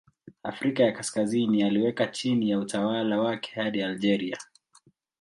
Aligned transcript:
Afrika 0.43 0.83
ya 0.83 0.91
Kaskazini 0.91 1.63
aliweka 1.63 2.07
chini 2.07 2.49
ya 2.49 2.59
utawala 2.59 3.19
wake 3.21 3.51
hadi 3.55 3.83
Algeria. 3.83 4.37